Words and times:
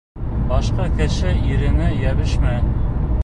Башҡа 0.51 0.87
кеше 1.01 1.35
иренә 1.51 1.91
йәбешмә! 1.99 2.57